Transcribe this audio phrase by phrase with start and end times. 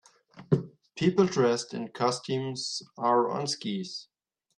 [0.95, 4.07] People dressed in costumes are on skis.